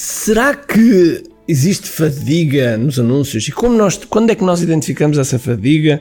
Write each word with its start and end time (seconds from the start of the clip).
Será 0.00 0.54
que 0.54 1.24
existe 1.48 1.88
fadiga 1.88 2.78
nos 2.78 3.00
anúncios? 3.00 3.48
E 3.48 3.50
como 3.50 3.76
nós, 3.76 3.98
quando 4.08 4.30
é 4.30 4.36
que 4.36 4.44
nós 4.44 4.62
identificamos 4.62 5.18
essa 5.18 5.40
fadiga 5.40 6.00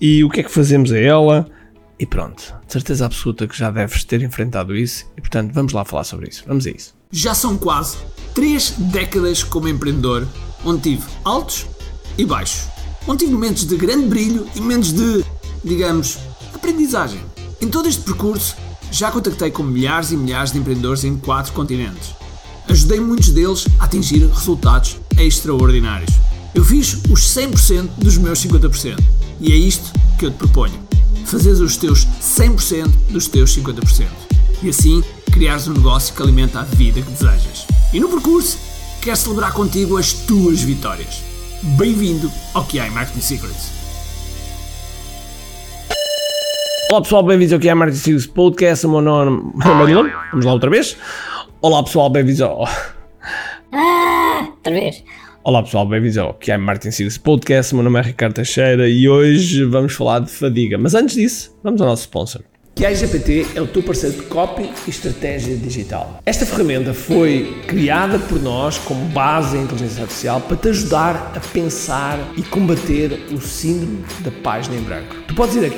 e 0.00 0.24
o 0.24 0.30
que 0.30 0.40
é 0.40 0.42
que 0.42 0.50
fazemos 0.50 0.90
a 0.90 0.98
ela? 0.98 1.46
E 2.00 2.06
pronto, 2.06 2.54
de 2.66 2.72
certeza 2.72 3.04
absoluta 3.04 3.46
que 3.46 3.54
já 3.54 3.70
deves 3.70 4.02
ter 4.02 4.22
enfrentado 4.22 4.74
isso 4.74 5.04
e 5.14 5.20
portanto 5.20 5.52
vamos 5.52 5.74
lá 5.74 5.84
falar 5.84 6.04
sobre 6.04 6.30
isso. 6.30 6.42
Vamos 6.46 6.66
a 6.66 6.70
isso. 6.70 6.94
Já 7.12 7.34
são 7.34 7.58
quase 7.58 7.98
três 8.34 8.70
décadas 8.78 9.42
como 9.42 9.68
empreendedor, 9.68 10.26
onde 10.64 10.80
tive 10.80 11.04
altos 11.22 11.66
e 12.16 12.24
baixos. 12.24 12.66
Onde 13.06 13.26
tive 13.26 13.32
momentos 13.34 13.66
de 13.66 13.76
grande 13.76 14.06
brilho 14.06 14.48
e 14.56 14.60
momentos 14.62 14.90
de, 14.90 15.22
digamos, 15.62 16.18
aprendizagem. 16.54 17.20
Em 17.60 17.68
todo 17.68 17.90
este 17.90 18.04
percurso, 18.04 18.56
já 18.90 19.10
contactei 19.10 19.50
com 19.50 19.62
milhares 19.62 20.12
e 20.12 20.16
milhares 20.16 20.50
de 20.50 20.58
empreendedores 20.58 21.04
em 21.04 21.18
quatro 21.18 21.52
continentes 21.52 22.23
ajudei 22.68 23.00
muitos 23.00 23.30
deles 23.30 23.66
a 23.78 23.84
atingir 23.84 24.26
resultados 24.28 24.96
extraordinários. 25.18 26.10
Eu 26.54 26.64
fiz 26.64 26.94
os 27.10 27.20
100% 27.34 27.88
dos 27.98 28.16
meus 28.16 28.44
50%. 28.44 28.98
E 29.40 29.52
é 29.52 29.56
isto 29.56 29.92
que 30.18 30.26
eu 30.26 30.30
te 30.30 30.36
proponho. 30.36 30.78
Fazeres 31.24 31.60
os 31.60 31.76
teus 31.76 32.06
100% 32.20 32.90
dos 33.10 33.28
teus 33.28 33.56
50%. 33.56 34.06
E 34.62 34.68
assim 34.68 35.02
criares 35.32 35.66
um 35.66 35.72
negócio 35.72 36.14
que 36.14 36.22
alimenta 36.22 36.60
a 36.60 36.62
vida 36.62 37.02
que 37.02 37.10
desejas. 37.10 37.66
E 37.92 37.98
no 37.98 38.08
percurso, 38.08 38.58
quero 39.02 39.16
celebrar 39.16 39.52
contigo 39.52 39.96
as 39.96 40.12
tuas 40.12 40.62
vitórias. 40.62 41.22
Bem-vindo 41.76 42.30
ao 42.52 42.64
QI 42.64 42.90
Marketing 42.90 43.20
Secrets. 43.20 43.72
Olá 46.90 47.02
pessoal, 47.02 47.24
bem-vindos 47.24 47.52
ao 47.52 47.58
QI 47.58 47.74
Marketing 47.74 48.00
Secrets 48.00 48.26
Podcast. 48.26 48.86
O 48.86 48.90
meu 48.90 49.00
nome 49.00 49.52
é 49.60 50.30
Vamos 50.30 50.44
lá 50.46 50.52
outra 50.52 50.70
vez. 50.70 50.96
Olá 51.64 51.82
pessoal, 51.82 52.10
bem-vindos 52.10 52.42
ao. 52.42 52.68
Ah, 53.72 54.48
outra 54.50 54.70
vez. 54.70 55.02
Olá 55.42 55.62
pessoal, 55.62 55.88
bem-vindos 55.88 56.18
ao 56.18 56.34
que 56.34 56.52
é 56.52 56.58
Martin 56.58 56.90
Sirius 56.90 57.16
Podcast. 57.16 57.74
Meu 57.74 57.82
nome 57.82 57.98
é 57.98 58.02
Ricardo 58.02 58.34
Teixeira 58.34 58.86
e 58.86 59.08
hoje 59.08 59.64
vamos 59.64 59.94
falar 59.94 60.18
de 60.18 60.30
fadiga. 60.30 60.76
Mas 60.76 60.94
antes 60.94 61.14
disso, 61.14 61.56
vamos 61.64 61.80
ao 61.80 61.88
nosso 61.88 62.02
sponsor. 62.02 62.42
Que 62.74 62.84
a 62.84 62.92
GPT 62.92 63.46
é 63.54 63.62
o 63.62 63.66
teu 63.66 63.82
parceiro 63.82 64.14
de 64.14 64.22
copy 64.24 64.70
e 64.86 64.90
estratégia 64.90 65.56
digital. 65.56 66.20
Esta 66.26 66.44
ferramenta 66.44 66.92
foi 66.92 67.62
criada 67.66 68.18
por 68.18 68.42
nós 68.42 68.76
como 68.76 69.02
base 69.06 69.56
em 69.56 69.62
inteligência 69.62 70.02
artificial 70.02 70.42
para 70.42 70.58
te 70.58 70.68
ajudar 70.68 71.32
a 71.34 71.40
pensar 71.40 72.18
e 72.36 72.42
combater 72.42 73.18
o 73.32 73.40
síndrome 73.40 74.04
da 74.20 74.30
página 74.30 74.76
em 74.76 74.82
branco. 74.82 75.16
Tu 75.26 75.34
podes 75.34 75.56
ir 75.56 75.64
a 75.64 75.70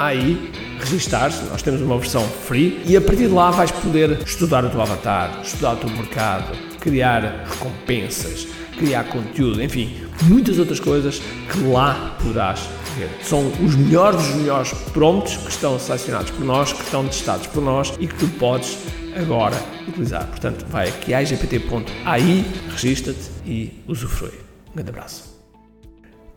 quiagpt.ai 0.00 0.50
registar-se, 0.80 1.44
nós 1.44 1.60
temos 1.60 1.82
uma 1.82 1.98
versão 1.98 2.26
free 2.26 2.82
e 2.86 2.96
a 2.96 3.00
partir 3.00 3.28
de 3.28 3.34
lá 3.34 3.50
vais 3.50 3.70
poder 3.70 4.18
estudar 4.24 4.64
o 4.64 4.70
teu 4.70 4.80
avatar, 4.80 5.40
estudar 5.42 5.74
o 5.74 5.76
teu 5.76 5.90
mercado, 5.90 6.56
criar 6.80 7.44
recompensas, 7.46 8.48
criar 8.78 9.04
conteúdo, 9.04 9.62
enfim, 9.62 9.94
muitas 10.22 10.58
outras 10.58 10.80
coisas 10.80 11.20
que 11.52 11.60
lá 11.64 12.16
poderás 12.22 12.60
ver. 12.96 13.10
São 13.22 13.46
os 13.62 13.74
melhores 13.74 14.22
dos 14.22 14.36
melhores 14.36 14.72
prompts 14.92 15.36
que 15.36 15.50
estão 15.50 15.78
selecionados 15.78 16.30
por 16.30 16.44
nós, 16.44 16.72
que 16.72 16.82
estão 16.82 17.06
testados 17.06 17.46
por 17.48 17.62
nós 17.62 17.92
e 18.00 18.06
que 18.06 18.14
tu 18.14 18.26
podes 18.38 18.78
agora 19.14 19.56
utilizar. 19.86 20.26
Portanto, 20.26 20.64
vai 20.70 20.88
aqui 20.88 21.12
a 21.12 21.22
igpt.ai, 21.22 22.44
registra-te 22.70 23.30
e 23.44 23.82
usufrui. 23.86 24.32
Um 24.70 24.74
grande 24.74 24.90
abraço. 24.90 25.29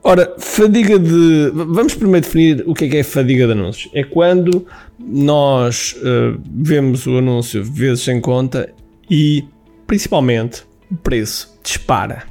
Ora, 0.05 0.35
fadiga 0.37 0.99
de. 0.99 1.49
Vamos 1.53 1.95
primeiro 1.95 2.25
definir 2.25 2.63
o 2.67 2.73
que 2.73 2.85
é 2.85 2.89
que 2.89 2.97
é 2.97 3.03
fadiga 3.03 3.45
de 3.45 3.53
anúncios. 3.53 3.89
É 3.93 4.03
quando 4.03 4.67
nós 4.99 5.95
uh, 5.99 6.37
vemos 6.53 7.07
o 7.07 7.17
anúncio 7.17 7.63
vezes 7.63 8.03
sem 8.03 8.19
conta 8.19 8.69
e, 9.09 9.45
principalmente, 9.87 10.63
o 10.91 10.95
preço 10.95 11.57
dispara. 11.63 12.23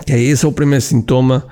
Okay, 0.00 0.28
esse 0.28 0.44
é 0.44 0.48
o 0.48 0.52
primeiro 0.52 0.82
sintoma 0.82 1.46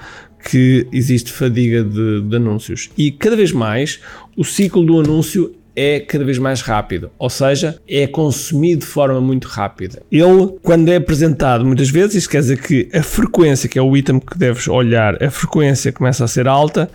que 0.49 0.87
existe 0.93 1.33
fadiga 1.33 1.83
de, 1.83 2.21
de 2.21 2.37
anúncios. 2.37 2.91
E 2.97 3.11
cada 3.11 3.35
vez 3.35 3.51
mais 3.51 4.01
o 4.37 4.45
ciclo 4.45 4.85
do 4.85 5.01
anúncio 5.01 5.53
é 5.75 6.01
cada 6.01 6.25
vez 6.25 6.39
mais 6.39 6.61
rápido, 6.61 7.11
ou 7.19 7.31
seja, 7.31 7.79
é 7.89 8.07
consumido 8.07 8.81
de 8.81 8.87
forma 8.87 9.21
muito 9.21 9.49
rápida. 9.49 10.03
Ele, 10.11 10.59
quando 10.63 10.89
é 10.89 10.97
apresentado 10.97 11.65
muitas 11.65 11.91
vezes, 11.91 12.17
isso 12.17 12.29
quer 12.29 12.41
dizer 12.41 12.61
que 12.61 12.89
a 12.93 13.03
frequência, 13.03 13.69
que 13.69 13.79
é 13.79 13.83
o 13.83 13.97
item 13.97 14.21
que 14.21 14.39
deves 14.39 14.69
olhar, 14.69 15.23
a 15.23 15.31
frequência 15.31 15.93
começa 15.93 16.25
a 16.25 16.29
ser 16.29 16.47
alta 16.47 16.91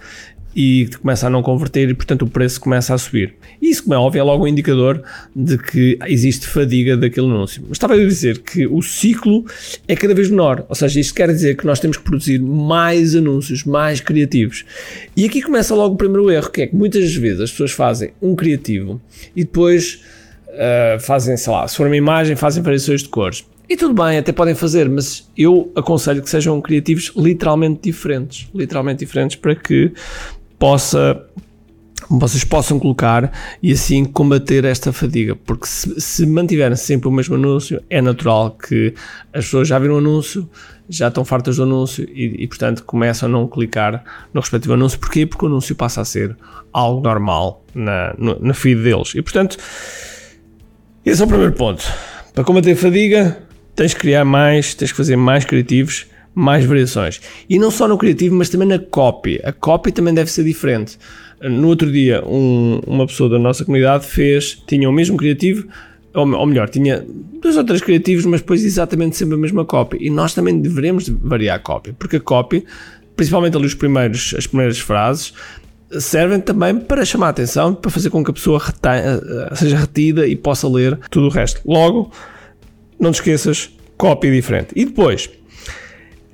e 0.59 0.89
começa 0.99 1.27
a 1.27 1.29
não 1.29 1.43
converter 1.43 1.87
e, 1.87 1.93
portanto, 1.93 2.23
o 2.23 2.27
preço 2.27 2.59
começa 2.59 2.91
a 2.91 2.97
subir. 2.97 3.35
Isso, 3.61 3.83
como 3.83 3.93
é 3.93 3.97
óbvio, 3.99 4.21
é 4.21 4.23
logo 4.23 4.43
um 4.43 4.47
indicador 4.47 5.03
de 5.35 5.55
que 5.55 5.99
existe 6.07 6.47
fadiga 6.47 6.97
daquele 6.97 7.27
anúncio. 7.27 7.61
Mas 7.67 7.73
estava 7.73 7.93
a 7.93 7.97
dizer 7.97 8.39
que 8.39 8.65
o 8.65 8.81
ciclo 8.81 9.45
é 9.87 9.95
cada 9.95 10.15
vez 10.15 10.31
menor, 10.31 10.65
ou 10.67 10.73
seja, 10.73 10.99
isto 10.99 11.13
quer 11.13 11.27
dizer 11.27 11.57
que 11.57 11.65
nós 11.67 11.79
temos 11.79 11.97
que 11.97 12.03
produzir 12.03 12.39
mais 12.41 13.15
anúncios, 13.15 13.65
mais 13.65 14.01
criativos. 14.01 14.65
E 15.15 15.25
aqui 15.25 15.43
começa 15.43 15.75
logo 15.75 15.93
o 15.93 15.97
primeiro 15.97 16.31
erro, 16.31 16.49
que 16.49 16.63
é 16.63 16.67
que 16.67 16.75
muitas 16.75 17.13
vezes 17.13 17.39
as 17.39 17.51
pessoas 17.51 17.71
fazem 17.71 18.09
um 18.19 18.35
criativo 18.35 18.99
e 19.35 19.43
depois 19.43 20.01
uh, 20.47 20.99
fazem, 20.99 21.37
sei 21.37 21.53
lá, 21.53 21.67
se 21.67 21.77
for 21.77 21.85
uma 21.85 21.95
imagem, 21.95 22.35
fazem 22.35 22.63
variações 22.63 23.03
de 23.03 23.09
cores. 23.09 23.45
E 23.69 23.75
tudo 23.75 23.93
bem, 23.93 24.17
até 24.17 24.31
podem 24.31 24.55
fazer, 24.55 24.87
mas 24.87 25.29
eu 25.37 25.69
aconselho 25.75 26.21
que 26.21 26.29
sejam 26.29 26.61
criativos 26.61 27.11
literalmente 27.17 27.81
diferentes. 27.83 28.47
Literalmente 28.55 28.99
diferentes 28.99 29.35
para 29.35 29.55
que 29.55 29.91
possa 30.57 31.23
vocês 32.09 32.43
possam 32.43 32.79
colocar 32.79 33.31
e 33.61 33.71
assim 33.71 34.05
combater 34.05 34.63
esta 34.63 34.93
fadiga, 34.93 35.35
porque 35.35 35.67
se, 35.67 35.99
se 35.99 36.25
mantiverem 36.25 36.75
sempre 36.77 37.07
o 37.07 37.11
mesmo 37.11 37.35
anúncio, 37.35 37.81
é 37.89 38.01
natural 38.01 38.51
que 38.51 38.93
as 39.33 39.45
pessoas 39.45 39.67
já 39.67 39.77
viram 39.77 39.95
o 39.95 39.97
anúncio, 39.97 40.49
já 40.87 41.09
estão 41.09 41.25
fartas 41.25 41.57
do 41.57 41.63
anúncio 41.63 42.07
e, 42.09 42.43
e, 42.43 42.47
portanto 42.47 42.83
começam 42.85 43.27
a 43.27 43.31
não 43.31 43.47
clicar 43.47 44.03
no 44.33 44.39
respectivo 44.39 44.73
anúncio. 44.73 44.99
Porquê? 44.99 45.25
Porque 45.25 45.43
o 45.43 45.47
anúncio 45.47 45.75
passa 45.75 45.99
a 46.01 46.05
ser 46.05 46.37
algo 46.71 47.01
normal 47.01 47.65
na, 47.75 48.15
no, 48.17 48.39
na 48.39 48.53
feed 48.53 48.81
deles. 48.81 49.13
E 49.13 49.21
portanto, 49.21 49.57
esse 51.05 51.21
é 51.21 51.25
o 51.25 51.27
primeiro 51.27 51.53
ponto. 51.53 51.83
Para 52.33 52.43
combater 52.43 52.71
a 52.71 52.75
fadiga, 52.75 53.37
tens 53.75 53.93
que 53.93 53.99
criar 53.99 54.23
mais, 54.23 54.73
tens 54.73 54.91
que 54.91 54.97
fazer 54.97 55.17
mais 55.17 55.43
criativos 55.43 56.05
mais 56.37 56.63
variações. 56.65 57.19
E 57.49 57.57
não 57.57 57.71
só 57.71 57.87
no 57.87 57.97
criativo, 57.97 58.35
mas 58.35 58.47
também 58.47 58.67
na 58.67 58.77
copy. 58.77 59.41
A 59.43 59.51
copy 59.51 59.91
também 59.91 60.13
deve 60.13 60.29
ser 60.29 60.43
diferente. 60.43 60.99
No 61.41 61.67
outro 61.67 61.91
dia, 61.91 62.23
um, 62.23 62.79
uma 62.85 63.07
pessoa 63.07 63.27
da 63.27 63.39
nossa 63.39 63.65
comunidade 63.65 64.05
fez, 64.05 64.61
tinha 64.67 64.87
o 64.87 64.93
mesmo 64.93 65.17
criativo, 65.17 65.67
ou, 66.13 66.31
ou, 66.31 66.45
melhor, 66.45 66.69
tinha 66.69 67.03
dois 67.41 67.57
ou 67.57 67.63
três 67.63 67.81
criativos, 67.81 68.23
mas 68.25 68.41
depois 68.41 68.63
exatamente 68.63 69.17
sempre 69.17 69.33
a 69.33 69.37
mesma 69.37 69.65
copy. 69.65 69.97
E 69.99 70.11
nós 70.11 70.35
também 70.35 70.61
devemos 70.61 71.09
variar 71.09 71.55
a 71.55 71.59
copy, 71.59 71.91
porque 71.93 72.17
a 72.17 72.19
copy, 72.19 72.63
principalmente 73.15 73.57
ali 73.57 73.65
os 73.65 73.73
primeiros, 73.73 74.35
as 74.37 74.45
primeiras 74.45 74.77
frases, 74.77 75.33
servem 75.99 76.39
também 76.39 76.75
para 76.75 77.03
chamar 77.03 77.27
a 77.27 77.29
atenção, 77.31 77.73
para 77.73 77.89
fazer 77.89 78.11
com 78.11 78.23
que 78.23 78.29
a 78.29 78.33
pessoa 78.33 78.59
retenha, 78.59 79.19
seja 79.55 79.77
retida 79.77 80.27
e 80.27 80.35
possa 80.35 80.67
ler 80.67 80.99
tudo 81.09 81.27
o 81.27 81.31
resto. 81.31 81.61
Logo, 81.65 82.11
não 82.99 83.11
te 83.11 83.15
esqueças, 83.15 83.71
copy 83.97 84.29
diferente. 84.29 84.69
E 84.75 84.85
depois, 84.85 85.31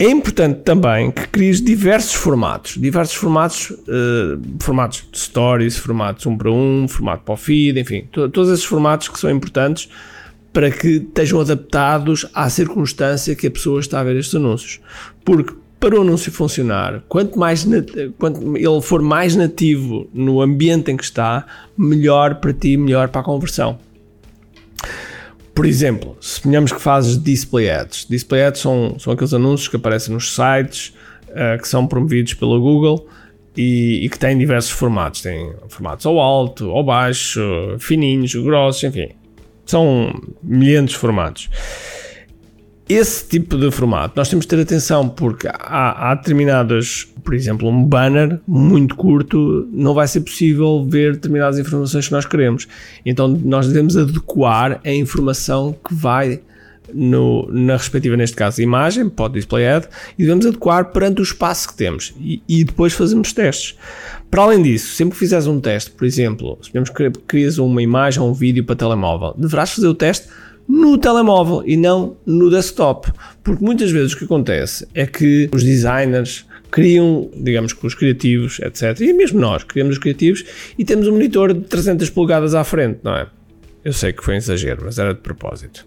é 0.05 0.09
importante 0.09 0.61
também 0.61 1.11
que 1.11 1.27
cries 1.27 1.61
diversos 1.61 2.13
formatos, 2.13 2.75
diversos 2.77 3.15
formatos, 3.15 3.69
uh, 3.71 4.41
formatos 4.59 5.07
de 5.11 5.19
stories, 5.19 5.77
formatos 5.77 6.25
um 6.25 6.37
para 6.37 6.51
um, 6.51 6.87
formato 6.87 7.23
para 7.23 7.33
o 7.33 7.37
feed, 7.37 7.79
enfim, 7.79 8.07
to 8.11 8.27
todos 8.29 8.51
esses 8.51 8.65
formatos 8.65 9.07
que 9.07 9.19
são 9.19 9.29
importantes 9.29 9.89
para 10.51 10.69
que 10.69 10.97
estejam 10.97 11.39
adaptados 11.39 12.27
à 12.33 12.49
circunstância 12.49 13.35
que 13.35 13.47
a 13.47 13.51
pessoa 13.51 13.79
está 13.79 13.99
a 13.99 14.03
ver 14.03 14.17
estes 14.17 14.35
anúncios. 14.35 14.79
Porque 15.25 15.53
para 15.79 15.97
o 15.97 16.01
anúncio 16.01 16.31
funcionar, 16.31 17.03
quanto 17.09 17.37
mais 17.37 17.67
quanto 18.17 18.55
ele 18.55 18.81
for 18.81 19.01
mais 19.01 19.35
nativo 19.35 20.07
no 20.13 20.41
ambiente 20.41 20.91
em 20.91 20.95
que 20.95 21.03
está, 21.03 21.45
melhor 21.77 22.35
para 22.35 22.53
ti, 22.53 22.77
melhor 22.77 23.09
para 23.09 23.21
a 23.21 23.23
conversão. 23.23 23.79
Por 25.53 25.65
exemplo, 25.65 26.17
suponhamos 26.19 26.71
que 26.71 26.81
fazes 26.81 27.21
display 27.21 27.69
ads. 27.69 28.07
Display 28.09 28.43
ads 28.45 28.61
são, 28.61 28.95
são 28.97 29.13
aqueles 29.13 29.33
anúncios 29.33 29.67
que 29.67 29.75
aparecem 29.75 30.13
nos 30.13 30.33
sites 30.33 30.93
uh, 31.29 31.61
que 31.61 31.67
são 31.67 31.85
promovidos 31.85 32.33
pela 32.33 32.57
Google 32.57 33.07
e, 33.55 34.03
e, 34.03 34.09
que 34.09 34.17
têm 34.17 34.37
diversos 34.37 34.71
formatos. 34.71 35.21
Tem 35.21 35.53
formatos 35.69 36.05
ao 36.05 36.19
alto, 36.19 36.71
ao 36.71 36.83
baixo, 36.83 37.39
fininhos, 37.79 38.33
grossos, 38.33 38.83
enfim. 38.83 39.09
São 39.65 40.19
milhares 40.41 40.89
de 40.89 40.97
formatos 40.97 41.49
esse 42.87 43.27
tipo 43.27 43.57
de 43.57 43.71
formato 43.71 44.13
nós 44.15 44.29
temos 44.29 44.45
de 44.45 44.49
ter 44.49 44.61
atenção 44.61 45.07
porque 45.07 45.47
há, 45.47 46.11
há 46.11 46.15
determinadas, 46.15 47.07
por 47.23 47.33
exemplo, 47.33 47.69
um 47.69 47.83
banner 47.83 48.39
muito 48.45 48.95
curto, 48.95 49.67
não 49.71 49.93
vai 49.93 50.07
ser 50.07 50.21
possível 50.21 50.85
ver 50.85 51.13
determinadas 51.13 51.57
informações 51.57 52.07
que 52.07 52.11
nós 52.11 52.25
queremos. 52.25 52.67
Então 53.05 53.27
nós 53.27 53.67
devemos 53.67 53.95
adequar 53.95 54.81
a 54.83 54.91
informação 54.91 55.75
que 55.87 55.93
vai 55.93 56.41
no, 56.93 57.47
na 57.51 57.77
respectiva, 57.77 58.15
neste 58.15 58.35
caso, 58.35 58.61
imagem, 58.61 59.09
pode 59.09 59.35
display 59.35 59.67
ad, 59.67 59.87
e 60.17 60.23
devemos 60.23 60.45
adequar 60.45 60.91
perante 60.91 61.21
o 61.21 61.23
espaço 61.23 61.69
que 61.69 61.75
temos 61.75 62.13
e, 62.19 62.41
e 62.47 62.63
depois 62.63 62.93
fazemos 62.93 63.33
testes. 63.33 63.75
Para 64.29 64.43
além 64.43 64.61
disso, 64.61 64.95
sempre 64.95 65.13
que 65.13 65.19
fizeres 65.19 65.47
um 65.47 65.59
teste, 65.59 65.91
por 65.91 66.05
exemplo, 66.05 66.57
se 66.61 66.71
que 66.71 67.09
crias 67.27 67.57
uma 67.57 67.81
imagem 67.81 68.21
ou 68.21 68.29
um 68.29 68.33
vídeo 68.33 68.63
para 68.63 68.75
telemóvel, 68.75 69.33
deverás 69.37 69.71
fazer 69.71 69.87
o 69.87 69.93
teste 69.93 70.27
no 70.67 70.97
telemóvel 70.97 71.63
e 71.65 71.75
não 71.77 72.17
no 72.25 72.49
desktop. 72.49 73.11
Porque 73.43 73.63
muitas 73.63 73.91
vezes 73.91 74.13
o 74.13 74.17
que 74.17 74.25
acontece 74.25 74.87
é 74.93 75.05
que 75.05 75.49
os 75.53 75.63
designers 75.63 76.45
criam, 76.71 77.29
digamos 77.35 77.73
que 77.73 77.85
os 77.85 77.93
criativos, 77.93 78.59
etc. 78.59 78.99
E 79.01 79.13
mesmo 79.13 79.39
nós 79.39 79.63
criamos 79.63 79.93
os 79.93 79.99
criativos 79.99 80.43
e 80.77 80.83
temos 80.83 81.07
um 81.07 81.11
monitor 81.11 81.53
de 81.53 81.61
300 81.61 82.09
polegadas 82.09 82.55
à 82.55 82.63
frente, 82.63 82.99
não 83.03 83.15
é? 83.15 83.27
Eu 83.85 83.91
sei 83.91 84.13
que 84.13 84.23
foi 84.23 84.35
um 84.35 84.37
exagero, 84.37 84.81
mas 84.85 84.97
era 84.97 85.13
de 85.13 85.19
propósito. 85.19 85.85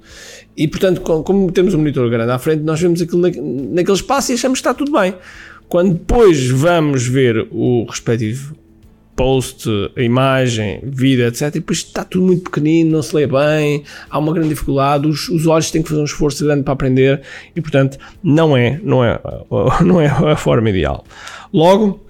E 0.57 0.69
portanto, 0.69 1.01
como 1.01 1.51
temos 1.51 1.73
um 1.73 1.79
monitor 1.79 2.09
grande 2.11 2.31
à 2.31 2.39
frente, 2.39 2.63
nós 2.63 2.81
vemos 2.81 3.01
aquilo 3.01 3.23
naquele 3.23 3.97
espaço 3.97 4.31
e 4.31 4.35
achamos 4.35 4.61
que 4.61 4.69
está 4.69 4.75
tudo 4.75 4.93
bem. 4.93 5.15
Quando 5.69 5.95
depois 5.95 6.47
vamos 6.49 7.07
ver 7.07 7.49
o 7.51 7.85
respectivo 7.89 8.55
post, 9.17 9.69
a 9.97 10.03
imagem, 10.03 10.81
vídeo, 10.85 11.27
etc. 11.27 11.49
E 11.49 11.51
depois 11.53 11.79
está 11.79 12.05
tudo 12.05 12.27
muito 12.27 12.45
pequenino, 12.45 12.93
não 12.93 13.03
se 13.03 13.17
lê 13.17 13.27
bem, 13.27 13.83
há 14.11 14.19
uma 14.19 14.33
grande 14.33 14.51
dificuldade, 14.51 15.09
os, 15.09 15.29
os 15.31 15.47
olhos 15.47 15.71
têm 15.71 15.83
que 15.83 15.89
fazer 15.89 16.03
um 16.03 16.05
esforço 16.05 16.45
grande 16.45 16.63
para 16.63 16.75
aprender 16.75 17.23
e, 17.55 17.61
portanto, 17.61 17.99
não 18.23 18.57
é, 18.57 18.79
não 18.85 19.03
é, 19.03 19.19
não 19.85 20.01
é 20.01 20.07
a 20.07 20.37
forma 20.37 20.69
ideal. 20.69 21.05
Logo, 21.53 22.05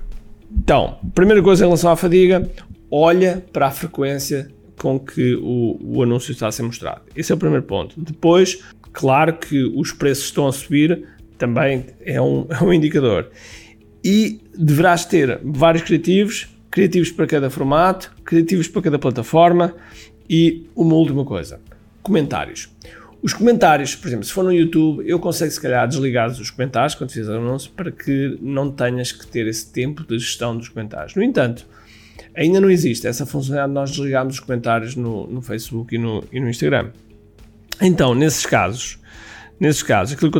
então, 0.50 0.98
primeira 1.14 1.40
coisa 1.40 1.64
em 1.64 1.68
relação 1.68 1.92
à 1.92 1.96
fadiga, 1.96 2.50
olha 2.90 3.42
para 3.52 3.68
a 3.68 3.70
frequência 3.70 4.48
com 4.76 4.98
que 4.98 5.36
o, 5.36 5.78
o 5.80 6.02
anúncio 6.02 6.32
está 6.32 6.48
a 6.48 6.52
ser 6.52 6.64
mostrado. 6.64 7.02
Esse 7.14 7.32
é 7.32 7.34
o 7.34 7.38
primeiro 7.38 7.62
ponto. 7.62 7.94
Depois, 7.98 8.58
claro 8.92 9.34
que 9.34 9.64
os 9.64 9.92
preços 9.92 10.24
estão 10.24 10.46
a 10.48 10.52
subir, 10.52 11.06
também 11.38 11.86
é 12.04 12.20
um, 12.20 12.46
é 12.50 12.62
um 12.62 12.72
indicador. 12.72 13.30
E 14.04 14.40
deverás 14.56 15.04
ter 15.04 15.40
vários 15.42 15.82
criativos 15.82 16.55
criativos 16.76 17.10
para 17.10 17.26
cada 17.26 17.48
formato, 17.48 18.12
criativos 18.22 18.68
para 18.68 18.82
cada 18.82 18.98
plataforma 18.98 19.74
e 20.28 20.66
uma 20.76 20.94
última 20.94 21.24
coisa: 21.24 21.58
comentários. 22.02 22.68
Os 23.22 23.32
comentários, 23.32 23.96
por 23.96 24.08
exemplo, 24.08 24.26
se 24.26 24.32
for 24.32 24.44
no 24.44 24.52
YouTube, 24.52 25.02
eu 25.08 25.18
consigo 25.18 25.50
se 25.50 25.58
calhar 25.58 25.88
desligar 25.88 26.28
os 26.28 26.50
comentários 26.50 26.94
quando 26.94 27.10
fizer 27.12 27.32
o 27.32 27.38
anúncio 27.38 27.70
para 27.70 27.90
que 27.90 28.38
não 28.42 28.70
tenhas 28.70 29.10
que 29.10 29.26
ter 29.26 29.46
esse 29.46 29.72
tempo 29.72 30.04
de 30.06 30.18
gestão 30.18 30.54
dos 30.54 30.68
comentários. 30.68 31.14
No 31.14 31.22
entanto, 31.22 31.66
ainda 32.36 32.60
não 32.60 32.70
existe 32.70 33.06
essa 33.06 33.24
funcionalidade 33.24 33.70
de 33.70 33.74
nós 33.74 33.90
desligarmos 33.92 34.34
os 34.34 34.40
comentários 34.40 34.94
no, 34.94 35.26
no 35.28 35.40
Facebook 35.40 35.94
e 35.94 35.98
no, 35.98 36.22
e 36.30 36.38
no, 36.38 36.50
Instagram. 36.50 36.90
Então, 37.80 38.14
nesses 38.14 38.44
casos, 38.44 38.98
nesses 39.58 39.82
casos, 39.82 40.14
eu, 40.22 40.30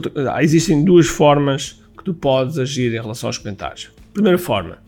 existem 0.42 0.84
duas 0.84 1.06
formas 1.06 1.82
que 1.96 2.04
tu 2.04 2.12
podes 2.12 2.58
agir 2.58 2.92
em 2.92 3.00
relação 3.00 3.30
aos 3.30 3.38
comentários. 3.38 3.90
Primeira 4.12 4.38
forma, 4.38 4.85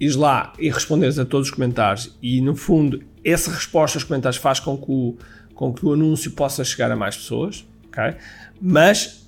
ires 0.00 0.16
lá 0.16 0.52
e 0.58 0.70
responderes 0.70 1.18
a 1.18 1.24
todos 1.24 1.48
os 1.48 1.54
comentários 1.54 2.16
e, 2.22 2.40
no 2.40 2.56
fundo, 2.56 3.02
essa 3.22 3.50
resposta 3.50 3.98
aos 3.98 4.04
comentários 4.04 4.40
faz 4.40 4.58
com 4.58 4.76
que 4.76 4.90
o, 4.90 5.16
com 5.54 5.72
que 5.72 5.84
o 5.84 5.92
anúncio 5.92 6.30
possa 6.30 6.64
chegar 6.64 6.90
a 6.90 6.96
mais 6.96 7.16
pessoas, 7.16 7.66
ok? 7.88 8.14
Mas 8.60 9.26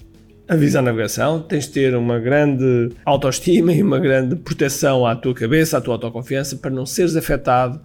avisa 0.48 0.78
a 0.78 0.82
navegação, 0.82 1.40
tens 1.40 1.66
de 1.66 1.72
ter 1.72 1.94
uma 1.94 2.18
grande 2.18 2.90
autoestima 3.04 3.72
e 3.72 3.82
uma 3.82 3.98
grande 3.98 4.34
proteção 4.36 5.06
à 5.06 5.14
tua 5.14 5.34
cabeça, 5.34 5.78
à 5.78 5.80
tua 5.80 5.94
autoconfiança, 5.94 6.56
para 6.56 6.70
não 6.70 6.86
seres 6.86 7.16
afetado 7.16 7.80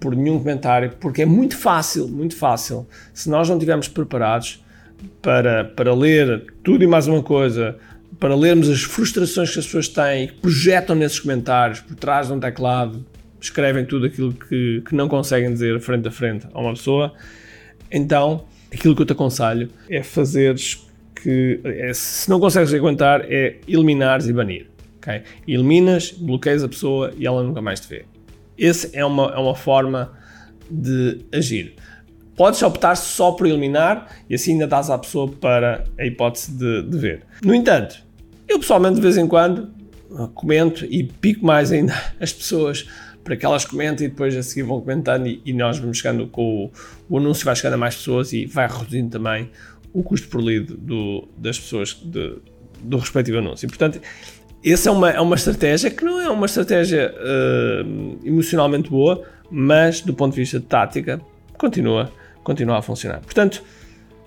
por 0.00 0.16
nenhum 0.16 0.38
comentário, 0.38 0.92
porque 0.98 1.22
é 1.22 1.26
muito 1.26 1.56
fácil, 1.56 2.08
muito 2.08 2.34
fácil, 2.34 2.86
se 3.14 3.30
nós 3.30 3.48
não 3.48 3.56
estivermos 3.56 3.88
preparados 3.88 4.62
para, 5.20 5.64
para 5.64 5.94
ler 5.94 6.52
tudo 6.62 6.82
e 6.82 6.86
mais 6.86 7.06
uma 7.06 7.22
coisa 7.22 7.76
para 8.18 8.34
lermos 8.34 8.68
as 8.68 8.82
frustrações 8.82 9.52
que 9.52 9.58
as 9.58 9.66
pessoas 9.66 9.88
têm, 9.88 10.28
que 10.28 10.34
projetam 10.34 10.94
nesses 10.94 11.18
comentários, 11.18 11.80
por 11.80 11.96
trás 11.96 12.28
de 12.28 12.32
um 12.32 12.40
teclado, 12.40 13.04
escrevem 13.40 13.84
tudo 13.84 14.06
aquilo 14.06 14.32
que, 14.32 14.82
que 14.86 14.94
não 14.94 15.08
conseguem 15.08 15.52
dizer 15.52 15.80
frente 15.80 16.06
a 16.06 16.10
frente 16.10 16.46
a 16.52 16.60
uma 16.60 16.74
pessoa. 16.74 17.12
Então, 17.90 18.44
aquilo 18.72 18.94
que 18.94 19.02
eu 19.02 19.06
te 19.06 19.12
aconselho 19.12 19.68
é 19.88 20.02
fazeres 20.02 20.86
que, 21.14 21.60
é, 21.64 21.92
se 21.92 22.28
não 22.28 22.40
consegues 22.40 22.72
aguentar, 22.72 23.24
é 23.28 23.56
eliminares 23.66 24.26
e 24.26 24.32
banir. 24.32 24.66
Okay? 24.98 25.22
Eliminas, 25.46 26.12
bloqueias 26.12 26.62
a 26.62 26.68
pessoa 26.68 27.12
e 27.16 27.26
ela 27.26 27.42
nunca 27.42 27.60
mais 27.60 27.80
te 27.80 27.88
vê. 27.88 28.04
Essa 28.58 28.90
é 28.92 29.04
uma, 29.04 29.32
é 29.32 29.38
uma 29.38 29.54
forma 29.54 30.12
de 30.70 31.20
agir. 31.32 31.74
Podes 32.36 32.62
optar 32.62 32.96
só 32.96 33.32
por 33.32 33.46
eliminar 33.46 34.08
e 34.28 34.34
assim 34.34 34.52
ainda 34.52 34.66
dás 34.66 34.90
à 34.90 34.98
pessoa 34.98 35.28
para 35.28 35.84
a 35.98 36.06
hipótese 36.06 36.52
de, 36.52 36.82
de 36.82 36.98
ver. 36.98 37.22
No 37.44 37.54
entanto, 37.54 38.02
eu 38.48 38.58
pessoalmente 38.58 38.96
de 38.96 39.00
vez 39.00 39.16
em 39.16 39.26
quando 39.26 39.70
comento 40.34 40.84
e 40.84 41.04
pico 41.04 41.44
mais 41.44 41.72
ainda 41.72 41.94
as 42.20 42.32
pessoas 42.32 42.86
para 43.24 43.36
que 43.36 43.46
elas 43.46 43.64
comentem 43.64 44.06
e 44.06 44.10
depois 44.10 44.36
a 44.36 44.42
seguir 44.42 44.62
vão 44.62 44.80
comentando 44.80 45.26
e, 45.26 45.40
e 45.44 45.52
nós 45.52 45.78
vamos 45.78 45.98
chegando 45.98 46.26
com 46.26 46.64
o, 46.64 46.72
o, 47.08 47.18
anúncio 47.18 47.44
vai 47.44 47.54
chegando 47.54 47.74
a 47.74 47.78
mais 47.78 47.94
pessoas 47.94 48.32
e 48.32 48.46
vai 48.46 48.66
reduzindo 48.66 49.10
também 49.10 49.50
o 49.92 50.02
custo 50.02 50.28
por 50.28 50.42
lead 50.42 50.74
do, 50.74 51.28
das 51.36 51.58
pessoas 51.58 51.94
de, 52.02 52.36
do 52.82 52.96
respectivo 52.96 53.38
anúncio. 53.38 53.66
E, 53.66 53.68
portanto, 53.68 54.00
essa 54.64 54.88
é 54.88 54.92
uma, 54.92 55.10
é 55.10 55.20
uma 55.20 55.36
estratégia 55.36 55.90
que 55.90 56.04
não 56.04 56.20
é 56.20 56.28
uma 56.28 56.46
estratégia 56.46 57.14
uh, 57.14 58.18
emocionalmente 58.24 58.90
boa, 58.90 59.22
mas 59.50 60.00
do 60.00 60.14
ponto 60.14 60.34
de 60.34 60.40
vista 60.40 60.58
de 60.58 60.66
tática 60.66 61.20
continua, 61.58 62.10
continua 62.42 62.78
a 62.78 62.82
funcionar. 62.82 63.20
Portanto, 63.20 63.62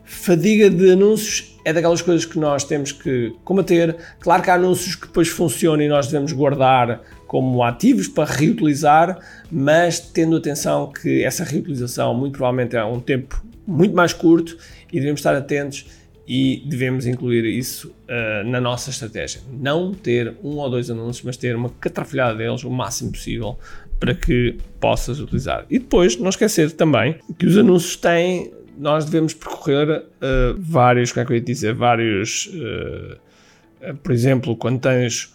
fadiga 0.04 0.70
de 0.70 0.92
anúncios 0.92 1.56
é 1.66 1.74
daquelas 1.74 2.02
coisas 2.02 2.26
que 2.26 2.38
nós 2.38 2.64
temos 2.64 2.92
que 2.92 3.34
combater. 3.44 3.96
Claro 4.20 4.44
que 4.44 4.50
há 4.50 4.54
anúncios 4.54 4.96
que 4.96 5.08
depois 5.08 5.28
funcionam 5.28 5.82
e 5.82 5.88
nós 5.88 6.08
devemos 6.08 6.32
guardar 6.32 7.02
como 7.28 7.64
ativos 7.64 8.08
para 8.08 8.32
reutilizar, 8.32 9.20
mas 9.52 10.00
tendo 10.00 10.38
atenção 10.38 10.92
que 10.92 11.24
essa 11.24 11.44
reutilização 11.44 12.14
muito 12.14 12.34
provavelmente 12.34 12.76
é 12.76 12.86
um 12.86 13.00
tempo 13.00 13.44
muito 13.66 13.96
mais 13.96 14.14
curto 14.14 14.58
e 14.94 15.00
devemos 15.00 15.20
estar 15.20 15.36
atentos 15.36 15.88
e 16.28 16.64
devemos 16.66 17.06
incluir 17.06 17.46
isso 17.46 17.90
uh, 17.90 18.48
na 18.48 18.60
nossa 18.60 18.90
estratégia. 18.90 19.42
Não 19.52 19.94
ter 19.94 20.36
um 20.44 20.58
ou 20.58 20.70
dois 20.70 20.90
anúncios, 20.90 21.24
mas 21.24 21.38
ter 21.38 21.56
uma 21.56 21.70
catrafilhada 21.70 22.36
deles 22.38 22.64
o 22.64 22.70
máximo 22.70 23.12
possível 23.12 23.58
para 24.00 24.14
que 24.14 24.58
possas 24.80 25.20
utilizar. 25.20 25.66
E 25.70 25.80
depois, 25.80 26.18
não 26.18 26.30
esquecer 26.30 26.72
também 26.72 27.16
que 27.38 27.46
os 27.46 27.58
anúncios 27.58 27.96
têm 27.96 28.52
nós 28.78 29.06
devemos 29.06 29.34
percorrer 29.34 30.00
uh, 30.00 30.04
vários, 30.58 31.12
como 31.12 31.24
é 31.24 31.26
que 31.26 31.32
eu 31.32 31.38
ia 31.38 31.42
dizer, 31.42 31.74
vários, 31.74 32.48
uh, 32.48 33.96
por 34.04 34.12
exemplo, 34.12 34.56
quando 34.56 34.80
tens 34.80 35.34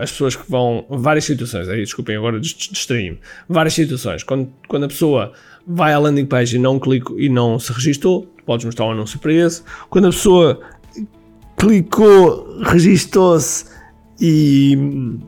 as 0.00 0.10
pessoas 0.10 0.34
que 0.34 0.50
vão, 0.50 0.86
várias 0.88 1.24
situações, 1.24 1.68
aí 1.68 1.80
desculpem 1.80 2.16
agora 2.16 2.40
distraí-me, 2.40 3.18
várias 3.48 3.74
situações, 3.74 4.22
quando, 4.22 4.50
quando 4.68 4.84
a 4.84 4.88
pessoa 4.88 5.32
vai 5.66 5.92
à 5.92 5.98
landing 5.98 6.24
page 6.24 6.56
e 6.56 6.58
não 6.58 6.78
clica 6.78 7.12
e 7.18 7.28
não 7.28 7.58
se 7.58 7.72
registou, 7.72 8.32
podes 8.46 8.64
mostrar 8.64 8.86
um 8.86 8.92
anúncio 8.92 9.18
para 9.18 9.32
esse, 9.32 9.62
quando 9.90 10.06
a 10.06 10.10
pessoa 10.10 10.60
clicou, 11.56 12.60
registou-se 12.62 13.66
e 14.20 15.18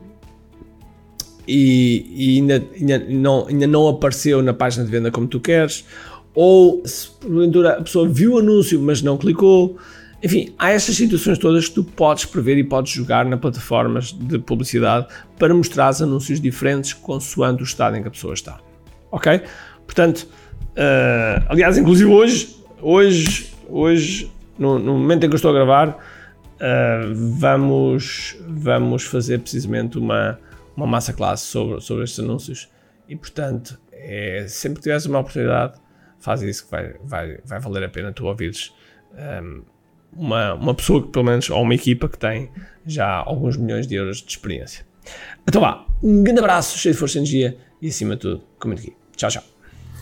e, 1.51 2.05
e 2.15 2.37
ainda, 2.37 2.63
ainda, 2.79 2.99
não, 3.09 3.47
ainda 3.47 3.65
não 3.65 3.87
apareceu 3.87 4.43
na 4.43 4.53
página 4.53 4.85
de 4.85 4.91
venda 4.91 5.09
como 5.09 5.25
tu 5.25 5.39
queres, 5.39 5.83
ou 6.35 6.83
se 6.85 7.09
porventura 7.09 7.79
a 7.79 7.81
pessoa 7.81 8.07
viu 8.07 8.33
o 8.33 8.37
anúncio 8.37 8.79
mas 8.79 9.01
não 9.01 9.17
clicou. 9.17 9.75
Enfim, 10.21 10.53
há 10.59 10.69
estas 10.69 10.95
situações 10.95 11.39
todas 11.39 11.67
que 11.67 11.75
tu 11.75 11.83
podes 11.83 12.25
prever 12.25 12.57
e 12.57 12.63
podes 12.63 12.91
jogar 12.91 13.25
na 13.25 13.35
plataformas 13.35 14.11
de 14.11 14.37
publicidade 14.37 15.07
para 15.39 15.53
mostrar 15.53 15.89
anúncios 16.01 16.39
diferentes 16.39 16.93
consoante 16.93 17.63
o 17.63 17.65
estado 17.65 17.95
em 17.95 18.01
que 18.03 18.09
a 18.09 18.11
pessoa 18.11 18.33
está. 18.33 18.59
Ok? 19.11 19.41
Portanto, 19.85 20.27
uh, 20.75 21.45
aliás, 21.49 21.77
inclusive 21.77 22.11
hoje, 22.11 22.58
hoje, 22.81 23.53
hoje 23.67 24.31
no, 24.57 24.79
no, 24.79 24.93
momento 24.97 25.25
em 25.25 25.29
que 25.29 25.33
eu 25.33 25.37
estou 25.37 25.51
a 25.51 25.53
gravar, 25.53 25.89
uh, 25.89 27.13
vamos, 27.13 28.37
vamos 28.47 29.03
fazer 29.03 29.39
precisamente 29.39 29.97
uma, 29.97 30.39
uma 30.75 30.87
massa 30.87 31.13
classe 31.13 31.45
sobre, 31.45 31.81
sobre 31.81 32.03
estes 32.03 32.19
anúncios 32.19 32.69
e, 33.07 33.15
portanto, 33.15 33.79
é, 33.91 34.45
sempre 34.47 34.77
que 34.77 34.83
tiveres 34.83 35.05
uma 35.05 35.19
oportunidade, 35.19 35.79
faz 36.19 36.41
isso 36.41 36.65
que 36.65 36.71
vai, 36.71 36.93
vai, 37.03 37.39
vai 37.43 37.59
valer 37.59 37.83
a 37.83 37.89
pena 37.89 38.11
tu 38.11 38.25
ouvires 38.25 38.73
um, 39.43 39.63
uma, 40.13 40.53
uma 40.53 40.73
pessoa 40.73 41.01
que, 41.01 41.09
pelo 41.09 41.25
menos, 41.25 41.49
ou 41.49 41.61
uma 41.61 41.73
equipa 41.73 42.07
que 42.07 42.17
tem 42.17 42.49
já 42.85 43.07
alguns 43.07 43.57
milhões 43.57 43.87
de 43.87 43.95
euros 43.95 44.21
de 44.21 44.29
experiência. 44.29 44.85
Então 45.47 45.61
vá, 45.61 45.85
um 46.03 46.23
grande 46.23 46.39
abraço, 46.39 46.77
cheio 46.77 46.93
de 46.93 46.99
força 46.99 47.17
e 47.17 47.21
energia 47.21 47.57
e, 47.81 47.87
acima 47.87 48.15
de 48.15 48.21
tudo, 48.21 48.43
comente 48.59 48.81
aqui. 48.81 48.95
Tchau, 49.15 49.29
tchau. 49.29 49.58